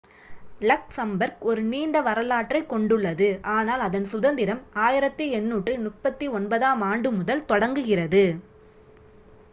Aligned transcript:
Luxembourg 0.61 1.41
ஒரு 1.41 1.63
நீண்ட 1.63 2.01
வரலாற்றைக் 2.01 2.69
கொண்டுள்ளது 2.69 3.39
ஆனால் 3.51 3.79
அதன் 3.79 4.05
சுதந்திரம் 4.05 4.65
1839-ஆம் 4.79 6.89
ஆண்டு 6.89 7.11
முதல் 7.11 7.45
தொடங்குகிறது 7.45 8.39